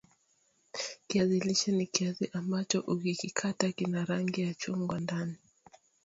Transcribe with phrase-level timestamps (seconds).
[1.07, 5.37] Kiazi lishe ni kiazi ambacho ukikikata kina rangi ya chungwa ndani